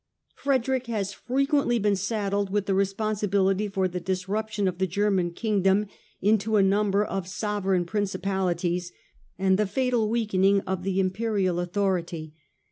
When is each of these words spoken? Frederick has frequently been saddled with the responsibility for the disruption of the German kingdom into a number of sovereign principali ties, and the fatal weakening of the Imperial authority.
Frederick 0.33 0.87
has 0.87 1.13
frequently 1.13 1.77
been 1.77 1.95
saddled 1.95 2.49
with 2.49 2.65
the 2.65 2.73
responsibility 2.73 3.67
for 3.67 3.87
the 3.87 3.99
disruption 3.99 4.67
of 4.67 4.79
the 4.79 4.87
German 4.87 5.29
kingdom 5.29 5.85
into 6.19 6.55
a 6.55 6.63
number 6.63 7.05
of 7.05 7.27
sovereign 7.27 7.85
principali 7.85 8.57
ties, 8.57 8.91
and 9.37 9.59
the 9.59 9.67
fatal 9.67 10.09
weakening 10.09 10.61
of 10.61 10.81
the 10.81 10.99
Imperial 10.99 11.59
authority. 11.59 12.33